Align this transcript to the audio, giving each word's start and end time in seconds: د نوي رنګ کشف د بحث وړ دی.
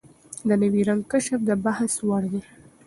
د 0.47 0.49
نوي 0.61 0.81
رنګ 0.89 1.01
کشف 1.11 1.39
د 1.45 1.49
بحث 1.65 1.93
وړ 2.07 2.23
دی. 2.31 2.41